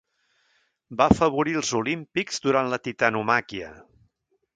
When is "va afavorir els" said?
1.01-1.69